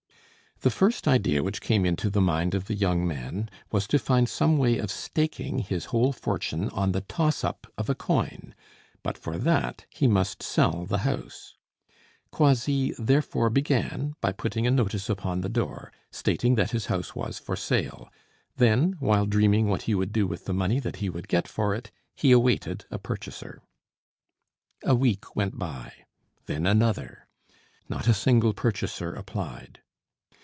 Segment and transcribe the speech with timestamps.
[0.63, 4.29] The first idea which came into the mind of the young man was to find
[4.29, 8.53] some way of staking his whole fortune on the toss up of a coin,
[9.01, 11.55] but for that he must sell the house.
[12.31, 17.39] Croisilles therefore began by putting a notice upon the door, stating that his house was
[17.39, 18.11] for sale;
[18.57, 21.73] then, while dreaming what he would do with the money that he would get for
[21.73, 23.63] it, he awaited a purchaser.
[24.83, 25.91] A week went by,
[26.45, 27.25] then another;
[27.89, 29.79] not a single purchaser applied.